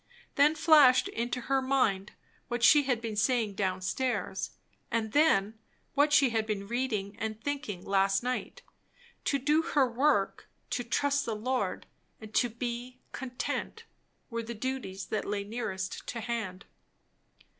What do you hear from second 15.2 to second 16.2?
lay nearest to